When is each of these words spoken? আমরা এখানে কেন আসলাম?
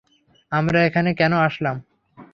আমরা 0.51 0.79
এখানে 0.83 1.09
কেন 1.13 1.33
আসলাম? 1.47 1.75